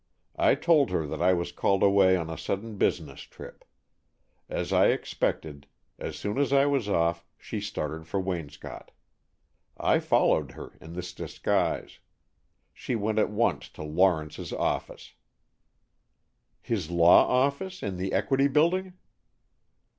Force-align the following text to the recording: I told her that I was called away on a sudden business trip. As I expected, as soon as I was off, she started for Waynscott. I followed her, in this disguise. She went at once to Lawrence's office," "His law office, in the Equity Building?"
I 0.39 0.55
told 0.55 0.89
her 0.89 1.05
that 1.05 1.21
I 1.21 1.33
was 1.33 1.51
called 1.51 1.83
away 1.83 2.15
on 2.17 2.27
a 2.27 2.35
sudden 2.35 2.75
business 2.75 3.21
trip. 3.21 3.63
As 4.49 4.73
I 4.73 4.87
expected, 4.87 5.67
as 5.99 6.15
soon 6.17 6.39
as 6.39 6.51
I 6.51 6.65
was 6.65 6.89
off, 6.89 7.23
she 7.37 7.61
started 7.61 8.07
for 8.07 8.19
Waynscott. 8.19 8.89
I 9.77 9.99
followed 9.99 10.53
her, 10.53 10.75
in 10.81 10.93
this 10.93 11.13
disguise. 11.13 11.99
She 12.73 12.95
went 12.95 13.19
at 13.19 13.29
once 13.29 13.69
to 13.69 13.83
Lawrence's 13.83 14.51
office," 14.53 15.13
"His 16.63 16.89
law 16.89 17.27
office, 17.27 17.83
in 17.83 17.97
the 17.97 18.11
Equity 18.13 18.47
Building?" 18.47 18.93